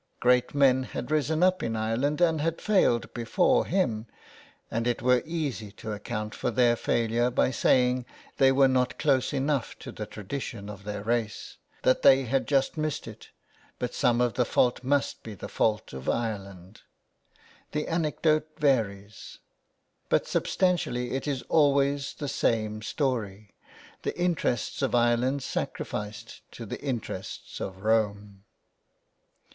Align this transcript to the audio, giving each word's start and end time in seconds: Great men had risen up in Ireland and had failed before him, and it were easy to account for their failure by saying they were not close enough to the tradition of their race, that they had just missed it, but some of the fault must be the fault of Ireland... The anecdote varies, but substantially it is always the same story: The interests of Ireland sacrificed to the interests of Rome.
Great 0.19 0.55
men 0.55 0.81
had 0.81 1.11
risen 1.11 1.43
up 1.43 1.61
in 1.61 1.75
Ireland 1.75 2.21
and 2.21 2.41
had 2.41 2.59
failed 2.59 3.13
before 3.13 3.67
him, 3.67 4.07
and 4.71 4.87
it 4.87 5.03
were 5.03 5.21
easy 5.27 5.71
to 5.73 5.91
account 5.91 6.33
for 6.33 6.49
their 6.49 6.75
failure 6.75 7.29
by 7.29 7.51
saying 7.51 8.07
they 8.37 8.51
were 8.51 8.67
not 8.67 8.97
close 8.97 9.31
enough 9.31 9.77
to 9.77 9.91
the 9.91 10.07
tradition 10.07 10.71
of 10.71 10.85
their 10.85 11.03
race, 11.03 11.57
that 11.83 12.01
they 12.01 12.23
had 12.23 12.47
just 12.47 12.77
missed 12.77 13.07
it, 13.07 13.29
but 13.77 13.93
some 13.93 14.21
of 14.21 14.33
the 14.33 14.43
fault 14.43 14.83
must 14.83 15.21
be 15.21 15.35
the 15.35 15.47
fault 15.47 15.93
of 15.93 16.09
Ireland... 16.09 16.81
The 17.71 17.87
anecdote 17.87 18.47
varies, 18.57 19.37
but 20.09 20.25
substantially 20.25 21.11
it 21.11 21.27
is 21.27 21.43
always 21.43 22.15
the 22.15 22.27
same 22.27 22.81
story: 22.81 23.53
The 24.01 24.17
interests 24.17 24.81
of 24.81 24.95
Ireland 24.95 25.43
sacrificed 25.43 26.41
to 26.53 26.65
the 26.65 26.81
interests 26.81 27.59
of 27.59 27.83
Rome. 27.83 28.45